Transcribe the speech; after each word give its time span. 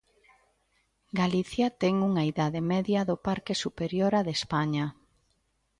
Galicia 1.21 1.67
ten 1.81 1.95
unha 2.09 2.23
idade 2.31 2.61
media 2.73 3.01
do 3.09 3.15
parque 3.27 3.53
superior 3.63 4.11
á 4.19 4.21
de 4.27 4.31
España. 4.39 4.85